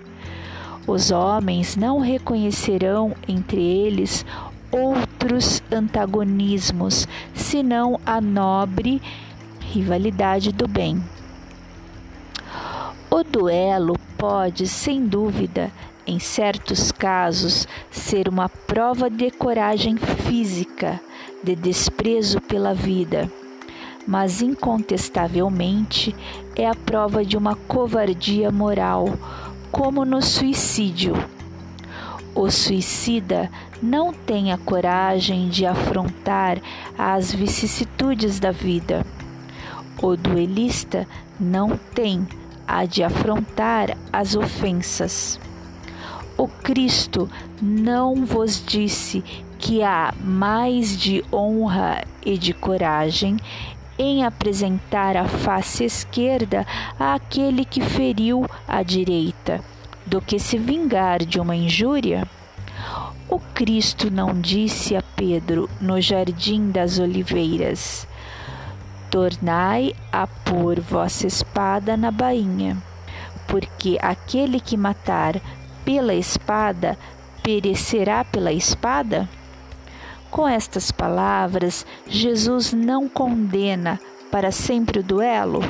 [0.87, 4.27] Os homens não reconhecerão entre eles
[4.71, 9.01] outros antagonismos, senão a nobre
[9.61, 11.03] rivalidade do bem.
[13.11, 15.71] O duelo pode, sem dúvida,
[16.07, 21.01] em certos casos, ser uma prova de coragem física,
[21.43, 23.31] de desprezo pela vida
[24.07, 26.15] mas incontestavelmente
[26.57, 29.07] é a prova de uma covardia moral,
[29.71, 31.15] como no suicídio.
[32.35, 33.51] O suicida
[33.83, 36.59] não tem a coragem de afrontar
[36.97, 39.05] as vicissitudes da vida.
[40.03, 41.07] O duelista
[41.39, 42.27] não tem
[42.67, 45.39] a de afrontar as ofensas.
[46.43, 47.31] O Cristo
[47.63, 49.23] não vos disse
[49.61, 53.37] que há mais de honra e de coragem
[53.97, 56.67] em apresentar a face esquerda
[56.99, 59.61] àquele que feriu a direita,
[60.05, 62.27] do que se vingar de uma injúria?
[63.29, 68.05] O Cristo não disse a Pedro no jardim das oliveiras:
[69.13, 72.77] Tornai a pôr vossa espada na bainha,
[73.47, 75.41] porque aquele que matar
[75.85, 76.99] pela espada
[77.43, 79.29] perecerá pela espada?
[80.31, 85.61] Com estas palavras, Jesus não condena para sempre o duelo.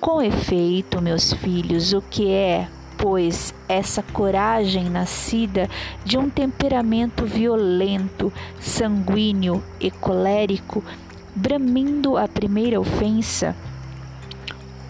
[0.00, 5.70] Com efeito, meus filhos, o que é pois, essa coragem nascida
[6.04, 10.84] de um temperamento violento, sanguíneo e colérico,
[11.34, 13.54] bramindo a primeira ofensa?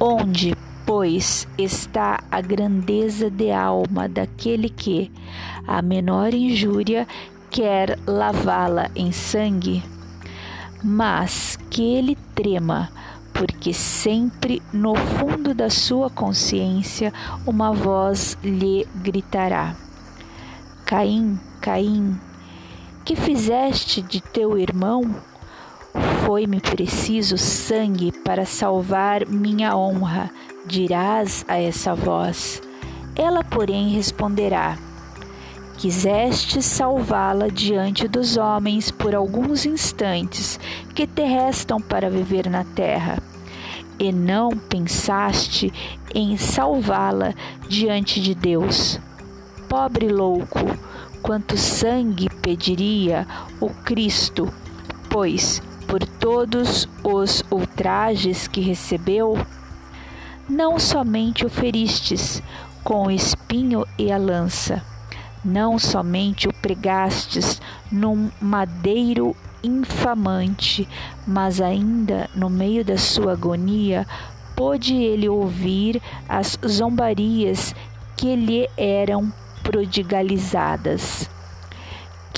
[0.01, 0.57] Onde,
[0.88, 5.12] pois, está a grandeza de alma daquele que,
[5.66, 7.07] a menor injúria,
[7.51, 9.83] quer lavá-la em sangue?
[10.83, 12.88] Mas que ele trema,
[13.35, 17.12] porque sempre no fundo da sua consciência
[17.46, 19.77] uma voz lhe gritará:
[20.87, 22.18] Caim, Caim,
[23.05, 25.27] que fizeste de teu irmão?
[26.28, 30.30] Foi-me preciso sangue para salvar minha honra,
[30.66, 32.60] dirás a essa voz.
[33.16, 34.76] Ela, porém, responderá:
[35.78, 40.60] Quiseste salvá-la diante dos homens por alguns instantes
[40.94, 43.22] que te restam para viver na terra,
[43.98, 45.72] e não pensaste
[46.14, 47.32] em salvá-la
[47.70, 49.00] diante de Deus.
[49.66, 50.60] Pobre louco,
[51.22, 53.26] quanto sangue pediria
[53.62, 54.52] o Cristo,
[55.08, 59.38] pois por todos os ultrajes que recebeu,
[60.48, 62.42] não somente o feristes
[62.85, 64.83] com o espinho e a lança,
[65.42, 70.87] não somente o pregastes num madeiro infamante,
[71.27, 74.07] mas ainda no meio da sua agonia
[74.55, 77.74] pôde ele ouvir as zombarias
[78.14, 81.31] que lhe eram prodigalizadas.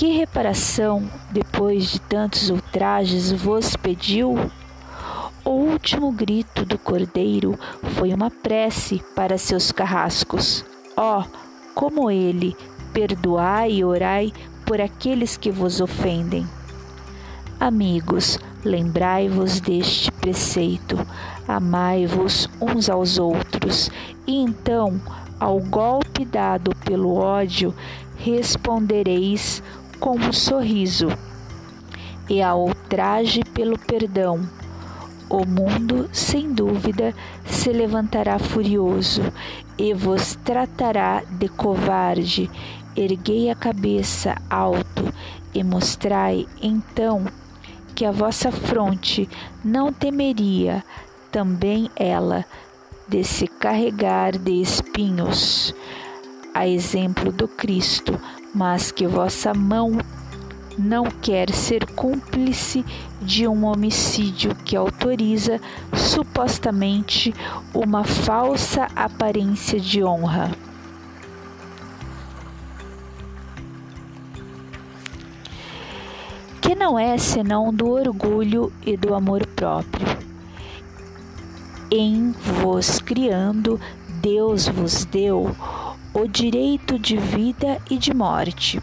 [0.01, 4.35] Que reparação, depois de tantos ultrajes, vos pediu?
[5.45, 7.55] O último grito do cordeiro
[7.95, 10.65] foi uma prece para seus carrascos.
[10.97, 11.23] Ó, oh,
[11.75, 12.57] como ele
[12.91, 14.33] perdoai e orai
[14.65, 16.47] por aqueles que vos ofendem.
[17.59, 20.97] Amigos, lembrai-vos deste preceito,
[21.47, 23.91] amai-vos uns aos outros,
[24.25, 24.99] e então,
[25.39, 27.71] ao golpe dado pelo ódio,
[28.17, 29.61] respondereis
[30.01, 31.07] com um sorriso,
[32.29, 34.41] e ao ultraje pelo perdão.
[35.29, 39.21] O mundo, sem dúvida, se levantará furioso
[39.77, 42.51] e vos tratará de covarde
[42.95, 45.13] erguei a cabeça alto
[45.53, 47.25] e mostrai então
[47.95, 49.29] que a vossa fronte
[49.63, 50.83] não temeria
[51.31, 52.45] também ela
[53.07, 55.73] de se carregar de espinhos,
[56.53, 58.19] a exemplo do Cristo,
[58.53, 59.97] mas que vossa mão
[60.77, 62.85] não quer ser cúmplice
[63.21, 65.59] de um homicídio que autoriza
[65.93, 67.33] supostamente
[67.73, 70.51] uma falsa aparência de honra.
[76.61, 80.07] que não é senão do orgulho e do amor próprio.
[81.91, 83.77] Em vos criando,
[84.21, 85.53] Deus vos deu
[86.13, 88.81] o direito de vida e de morte.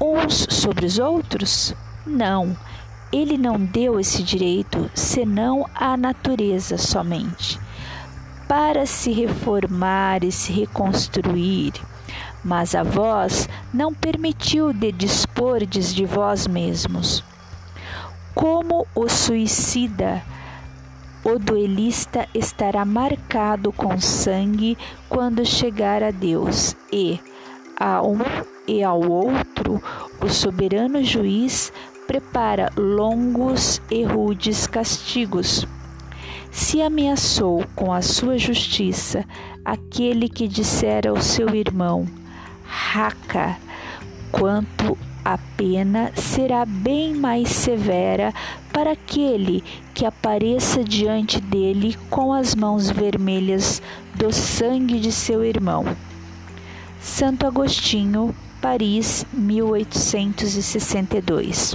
[0.00, 1.74] Uns sobre os outros?
[2.06, 2.56] Não,
[3.12, 7.58] ele não deu esse direito senão à natureza somente,
[8.48, 11.72] para se reformar e se reconstruir
[12.46, 17.24] mas a vós não permitiu de dispordes de vós mesmos.
[18.32, 20.22] Como o suicida,
[21.26, 27.18] o duelista estará marcado com sangue quando chegar a Deus, e
[27.76, 28.18] a um
[28.68, 29.82] e ao outro
[30.22, 31.72] o soberano juiz
[32.06, 35.66] prepara longos e rudes castigos.
[36.52, 39.24] Se ameaçou com a sua justiça
[39.64, 42.06] aquele que dissera ao seu irmão:
[42.64, 43.56] raca,
[44.30, 48.32] quanto a pena será bem mais severa
[48.72, 53.82] para aquele que apareça diante dele com as mãos vermelhas
[54.14, 55.84] do sangue de seu irmão.
[57.00, 61.74] Santo Agostinho, Paris, 1862.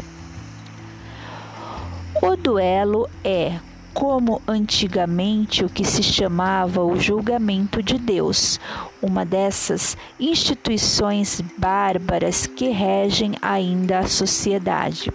[2.21, 3.59] O duelo é
[3.93, 8.59] como antigamente o que se chamava o julgamento de Deus,
[9.01, 15.11] uma dessas instituições bárbaras que regem ainda a sociedade.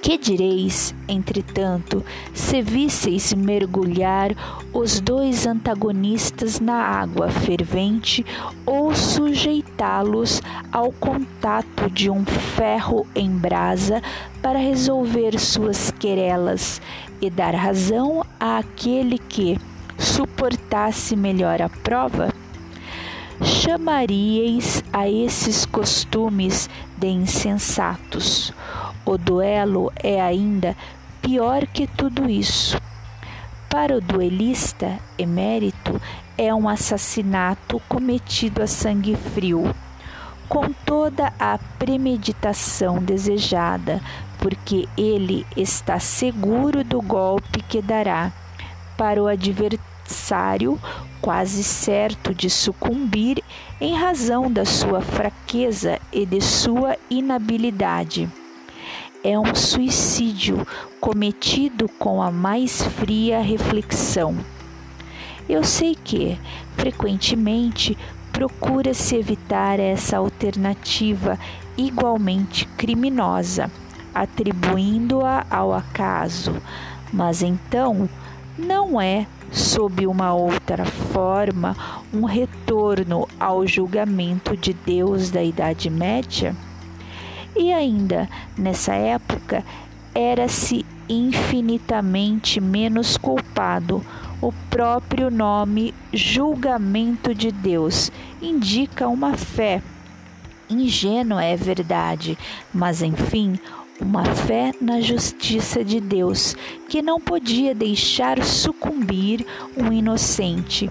[0.00, 4.30] Que direis, entretanto, se visseis mergulhar
[4.72, 8.24] os dois antagonistas na água fervente
[8.64, 14.00] ou sujeitá-los ao contato de um ferro em brasa
[14.40, 16.80] para resolver suas querelas
[17.20, 19.58] e dar razão àquele que
[19.98, 22.32] suportasse melhor a prova?
[23.42, 28.52] Chamaríeis a esses costumes de insensatos
[29.08, 30.76] o duelo é ainda
[31.22, 32.78] pior que tudo isso.
[33.70, 35.98] Para o duelista emérito,
[36.36, 39.74] é um assassinato cometido a sangue frio,
[40.46, 43.98] com toda a premeditação desejada,
[44.38, 48.32] porque ele está seguro do golpe que dará
[48.96, 50.78] para o adversário,
[51.20, 53.42] quase certo de sucumbir
[53.80, 58.28] em razão da sua fraqueza e de sua inabilidade.
[59.22, 60.66] É um suicídio
[61.00, 64.36] cometido com a mais fria reflexão
[65.48, 66.38] eu sei que,
[66.76, 67.96] frequentemente,
[68.32, 71.38] procura-se evitar essa alternativa
[71.76, 73.70] igualmente criminosa,
[74.14, 76.54] atribuindo-a ao acaso,
[77.12, 78.08] mas então
[78.58, 81.76] não é, sob uma outra forma,
[82.12, 86.54] um retorno ao julgamento de Deus da Idade Média?
[87.56, 89.64] E ainda, nessa época,
[90.14, 94.04] era-se infinitamente menos culpado
[94.40, 99.82] o próprio nome julgamento de Deus indica uma fé.
[100.70, 102.38] Ingênua é verdade,
[102.72, 103.58] mas enfim,
[104.00, 106.56] uma fé na justiça de Deus,
[106.88, 109.44] que não podia deixar sucumbir
[109.76, 110.90] um inocente,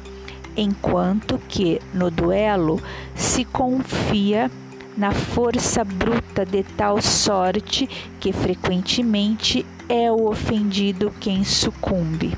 [0.56, 2.82] enquanto que no duelo
[3.16, 4.52] se confia
[4.98, 7.88] na força bruta de tal sorte
[8.20, 12.38] que frequentemente é o ofendido quem sucumbe.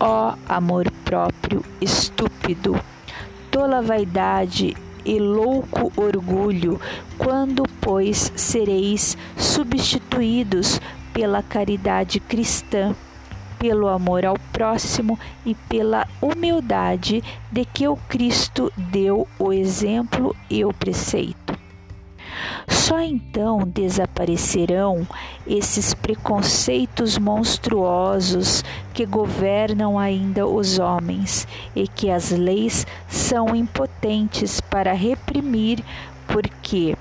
[0.00, 2.78] Ó amor próprio estúpido,
[3.50, 4.76] tola vaidade
[5.06, 6.80] e louco orgulho,
[7.16, 10.80] quando, pois, sereis substituídos
[11.14, 12.94] pela caridade cristã,
[13.58, 20.64] pelo amor ao próximo e pela humildade de que o Cristo deu o exemplo e
[20.64, 21.65] o preceito.
[22.68, 25.06] Só então desaparecerão
[25.46, 28.64] esses preconceitos monstruosos
[28.94, 35.82] que governam ainda os homens e que as leis são impotentes para reprimir,
[36.26, 36.96] porque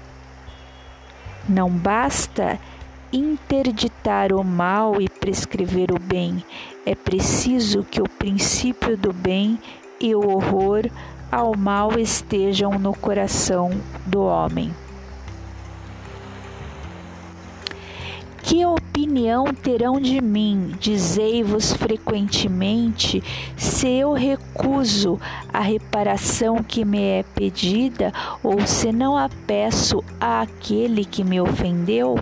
[1.48, 2.60] não basta
[3.14, 6.44] interditar o mal e prescrever o bem,
[6.86, 9.60] é preciso que o princípio do bem
[10.00, 10.90] e o horror
[11.32, 13.72] ao mal estejam no coração
[14.06, 14.72] do homem.
[18.46, 23.24] Que opinião terão de mim, dizei-vos frequentemente,
[23.58, 25.20] se eu recuso
[25.52, 32.20] a reparação que me é pedida, ou se não a peço àquele que me ofendeu?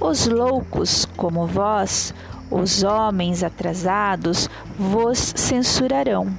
[0.00, 2.12] Os loucos, como vós,
[2.50, 6.36] os homens atrasados, vos censurarão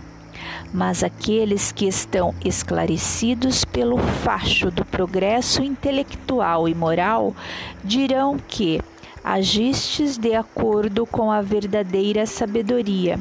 [0.73, 7.35] mas aqueles que estão esclarecidos pelo facho do progresso intelectual e moral
[7.83, 8.81] dirão que
[9.23, 13.19] agistes de acordo com a verdadeira sabedoria.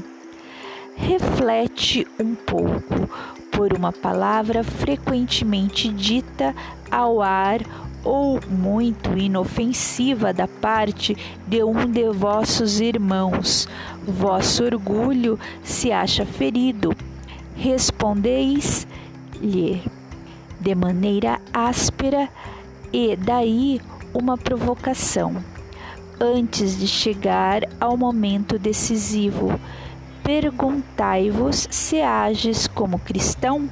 [0.97, 3.09] Reflete um pouco
[3.51, 6.55] por uma palavra frequentemente dita
[6.91, 7.61] ao ar
[8.05, 13.69] ou muito inofensiva da parte de um de vossos irmãos.
[14.05, 16.97] Vosso orgulho se acha ferido
[17.57, 19.83] respondeis-lhe
[20.61, 22.29] de maneira áspera
[22.93, 23.81] e daí
[24.15, 25.43] uma provocação.
[26.21, 29.59] Antes de chegar ao momento decisivo,
[30.23, 33.69] perguntai-vos se ages como cristão.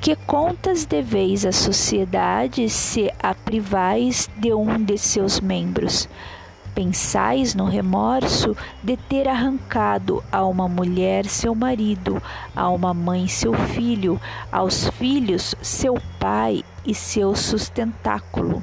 [0.00, 6.06] Que contas deveis à sociedade se a privais de um de seus membros?
[6.74, 12.20] Pensais no remorso de ter arrancado a uma mulher seu marido,
[12.54, 14.20] a uma mãe seu filho,
[14.50, 18.62] aos filhos seu pai e seu sustentáculo.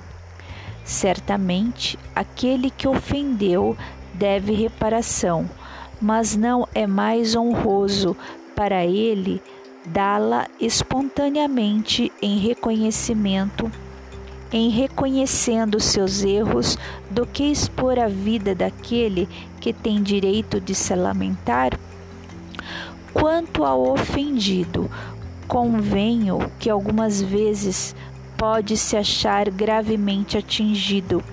[0.83, 3.77] Certamente aquele que ofendeu
[4.13, 5.49] deve reparação,
[6.01, 8.17] mas não é mais honroso
[8.55, 9.41] para ele
[9.85, 13.71] dá-la espontaneamente em reconhecimento
[14.51, 16.77] em reconhecendo seus erros
[17.09, 19.27] do que expor a vida daquele
[19.59, 21.77] que tem direito de se lamentar?
[23.13, 24.89] Quanto ao ofendido,
[25.47, 27.95] convenho que algumas vezes
[28.37, 31.23] pode se achar gravemente atingido,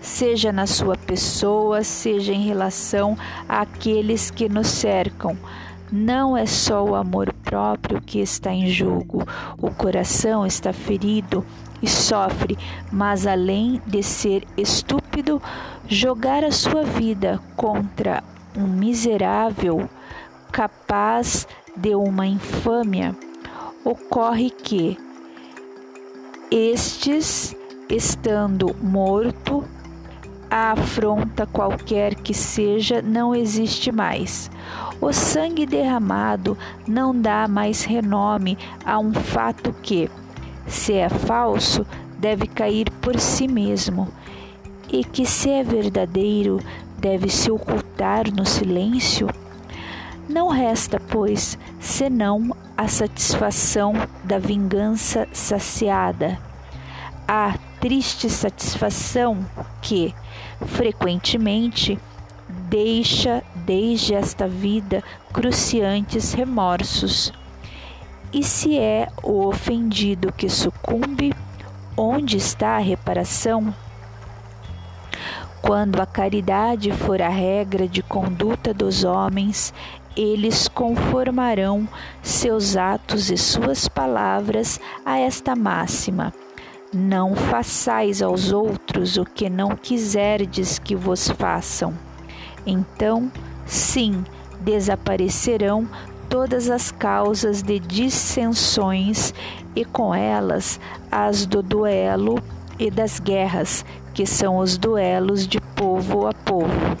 [0.00, 3.16] seja na sua pessoa, seja em relação
[3.48, 5.36] àqueles que nos cercam.
[5.90, 11.44] Não é só o amor próprio que está em jogo, o coração está ferido
[11.82, 12.58] e sofre,
[12.90, 15.40] mas além de ser estúpido,
[15.88, 18.22] jogar a sua vida contra
[18.56, 19.88] um miserável
[20.52, 23.16] capaz de uma infâmia,
[23.84, 24.98] ocorre que
[26.50, 27.56] estes,
[27.88, 29.64] estando morto,
[30.50, 34.50] a afronta qualquer que seja não existe mais.
[35.00, 40.10] O sangue derramado não dá mais renome a um fato que,
[40.70, 41.84] se é falso,
[42.18, 44.08] deve cair por si mesmo,
[44.88, 46.60] e que, se é verdadeiro,
[46.98, 49.28] deve se ocultar no silêncio?
[50.28, 56.38] Não resta, pois, senão a satisfação da vingança saciada,
[57.26, 59.44] a triste satisfação
[59.82, 60.14] que,
[60.66, 61.98] frequentemente,
[62.68, 65.02] deixa desde esta vida
[65.32, 67.32] cruciantes remorsos.
[68.32, 71.34] E se é o ofendido que sucumbe,
[71.96, 73.74] onde está a reparação?
[75.60, 79.74] Quando a caridade for a regra de conduta dos homens,
[80.16, 81.88] eles conformarão
[82.22, 86.32] seus atos e suas palavras a esta máxima.
[86.92, 91.94] Não façais aos outros o que não quiserdes que vos façam.
[92.64, 93.30] Então,
[93.66, 94.24] sim,
[94.60, 95.88] desaparecerão
[96.30, 99.34] todas as causas de dissensões
[99.74, 102.40] e com elas as do duelo
[102.78, 106.96] e das guerras, que são os duelos de povo a povo.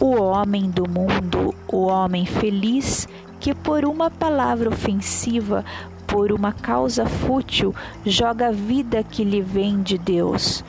[0.00, 3.06] O homem do mundo, o homem feliz,
[3.38, 5.64] que por uma palavra ofensiva,
[6.06, 10.64] por uma causa fútil, joga a vida que lhe vem de Deus.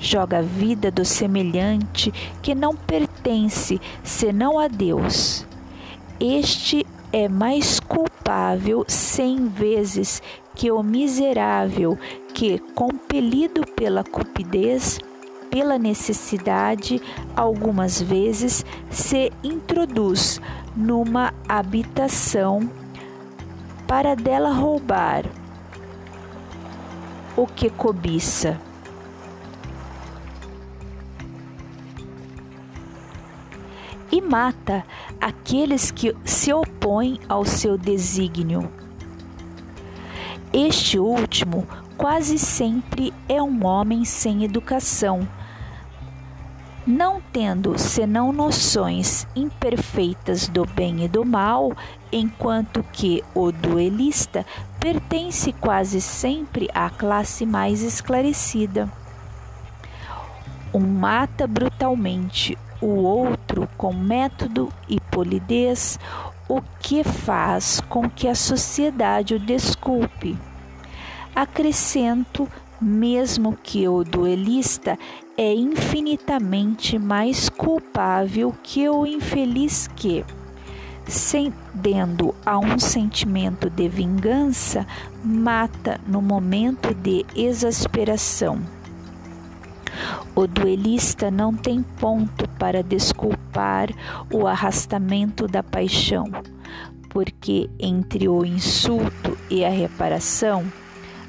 [0.00, 5.47] Joga a vida do semelhante que não pertence senão a Deus.
[6.20, 10.20] Este é mais culpável cem vezes
[10.54, 11.96] que o miserável
[12.34, 14.98] que, compelido pela cupidez,
[15.48, 17.00] pela necessidade,
[17.36, 20.40] algumas vezes se introduz
[20.74, 22.68] numa habitação
[23.86, 25.24] para dela roubar
[27.36, 28.60] o que cobiça.
[34.10, 34.84] E mata
[35.20, 38.70] aqueles que se opõem ao seu desígnio.
[40.52, 45.28] Este último quase sempre é um homem sem educação,
[46.86, 51.72] não tendo senão noções imperfeitas do bem e do mal,
[52.10, 54.46] enquanto que o duelista
[54.80, 58.90] pertence quase sempre à classe mais esclarecida.
[60.72, 65.98] Um mata brutalmente, o outro com método e polidez,
[66.48, 70.36] o que faz com que a sociedade o desculpe.
[71.34, 72.48] Acrescento
[72.80, 74.98] mesmo que o duelista
[75.36, 80.24] é infinitamente mais culpável que o infeliz que,
[81.06, 84.86] cedendo a um sentimento de vingança,
[85.22, 88.77] mata no momento de exasperação.
[90.34, 93.88] O duelista não tem ponto para desculpar
[94.32, 96.26] o arrastamento da paixão,
[97.08, 100.64] porque entre o insulto e a reparação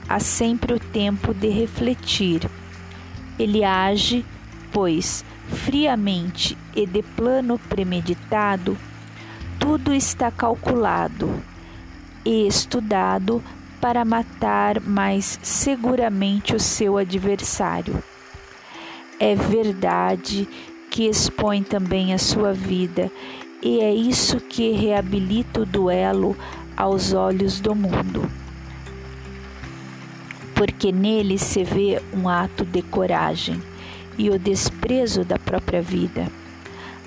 [0.08, 2.50] há sempre o tempo de refletir.
[3.38, 4.26] Ele age,
[4.72, 8.78] pois, friamente e de plano premeditado,
[9.60, 11.42] tudo está calculado
[12.26, 13.42] e estudado
[13.80, 18.04] para matar mais seguramente o seu adversário.
[19.20, 20.48] É verdade
[20.90, 23.12] que expõe também a sua vida,
[23.62, 26.38] e é isso que reabilita o duelo
[26.78, 28.32] aos olhos do mundo.
[30.56, 33.62] Porque nele se vê um ato de coragem
[34.18, 36.28] e o desprezo da própria vida.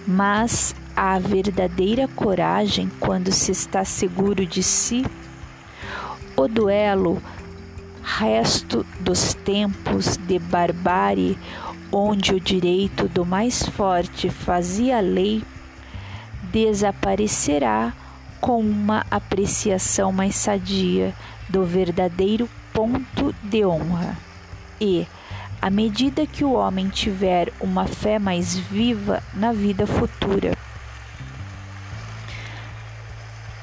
[0.06, 5.04] Mas a verdadeira coragem quando se está seguro de si.
[6.36, 7.22] O duelo,
[8.02, 11.38] resto dos tempos de barbárie
[11.92, 15.44] onde o direito do mais forte fazia lei,
[16.44, 17.92] desaparecerá
[18.40, 21.14] com uma apreciação mais sadia
[21.48, 24.16] do verdadeiro ponto de honra.
[24.80, 25.06] E,
[25.60, 30.56] à medida que o homem tiver uma fé mais viva na vida futura,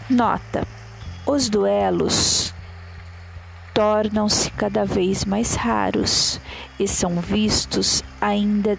[0.10, 0.68] Nota:
[1.24, 2.49] os duelos
[3.74, 6.40] tornam-se cada vez mais raros
[6.80, 8.78] e são vistos ainda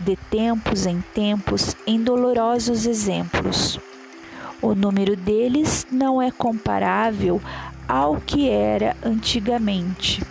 [0.00, 3.78] de tempos em tempos em dolorosos exemplos.
[4.60, 7.40] O número deles não é comparável
[7.88, 10.22] ao que era antigamente.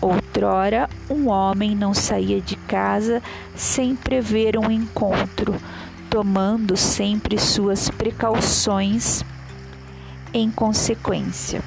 [0.00, 3.22] Outrora, um homem não saía de casa
[3.54, 5.54] sem prever um encontro,
[6.10, 9.24] tomando sempre suas precauções
[10.34, 11.62] em consequência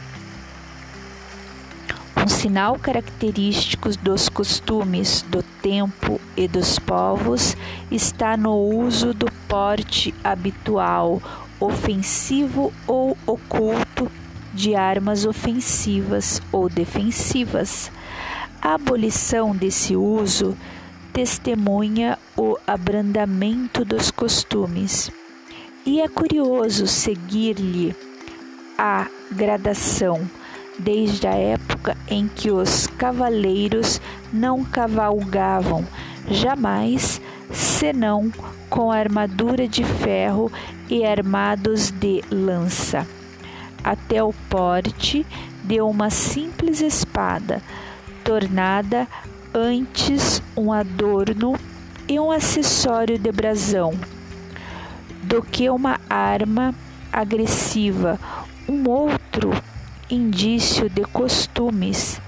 [2.28, 7.56] sinal característico dos costumes do tempo e dos povos
[7.92, 11.22] está no uso do porte habitual,
[11.60, 14.12] ofensivo ou oculto
[14.54, 17.92] de armas ofensivas ou defensivas.
[18.62, 20.58] A abolição desse uso
[21.14, 25.12] testemunha o abrandamento dos costumes.
[25.86, 27.96] E é curioso seguir-lhe
[28.78, 30.28] a gradação
[30.80, 34.02] desde a época em que os cavaleiros
[34.32, 35.86] não cavalgavam
[36.30, 37.22] jamais
[37.52, 38.32] senão
[38.70, 40.52] com armadura de ferro
[40.90, 43.08] e armados de lança,
[43.84, 45.26] até o porte
[45.64, 47.62] de uma simples espada,
[48.24, 49.08] tornada
[49.54, 51.56] antes um adorno
[52.08, 53.94] e um acessório de brasão,
[55.24, 56.74] do que uma arma
[57.12, 58.20] agressiva.
[58.68, 59.52] Um outro
[60.10, 62.22] indício de costumes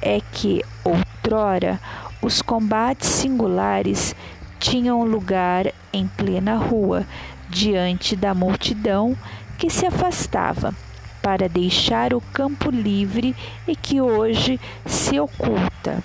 [0.00, 1.80] é que, outrora,
[2.20, 4.14] os combates singulares
[4.58, 7.06] tinham lugar em plena rua,
[7.48, 9.16] diante da multidão
[9.58, 10.74] que se afastava
[11.22, 13.34] para deixar o campo livre
[13.66, 16.02] e que hoje se oculta.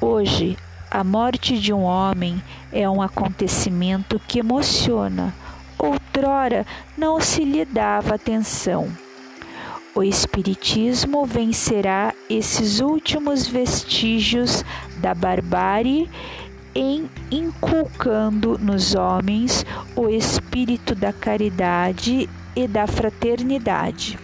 [0.00, 0.56] Hoje,
[0.90, 2.42] a morte de um homem
[2.72, 5.34] é um acontecimento que emociona.
[5.78, 6.66] Outrora
[6.96, 9.03] não se lhe dava atenção
[9.94, 14.64] o Espiritismo vencerá esses últimos vestígios
[14.96, 16.10] da barbárie
[16.74, 19.64] em inculcando nos homens
[19.94, 24.18] o espírito da caridade e da fraternidade.